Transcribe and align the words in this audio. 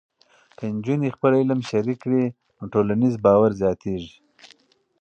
که 0.57 0.65
نجونې 0.75 1.09
خپل 1.15 1.31
علم 1.39 1.59
شریک 1.69 1.97
کړي، 2.03 2.25
نو 2.57 2.63
ټولنیز 2.73 3.13
باور 3.25 3.51
زیاتېږي. 3.61 4.13